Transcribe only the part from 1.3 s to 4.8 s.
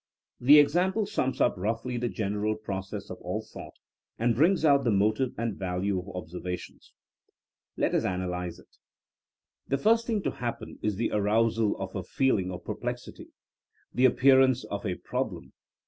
up roughly the general process of all thought, and brings